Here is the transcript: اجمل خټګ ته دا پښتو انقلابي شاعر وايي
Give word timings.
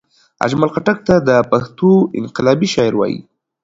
اجمل 0.45 0.69
خټګ 0.75 0.97
ته 1.07 1.15
دا 1.27 1.37
پښتو 1.51 1.89
انقلابي 2.19 2.67
شاعر 2.73 2.93
وايي 2.97 3.19